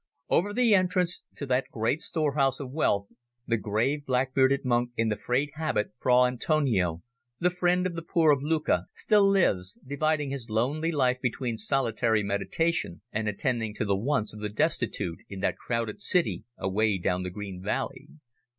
[0.31, 3.05] Over the entrance to that great storehouse of wealth
[3.45, 7.03] the grave, black bearded monk in the frayed habit, Fra Antonio,
[7.39, 12.23] the friend of the poor of Lucca, still lives, dividing his lonely life between solitary
[12.23, 17.21] meditation and attending to the wants of the destitute in that crowded city away down
[17.21, 18.07] the green valley.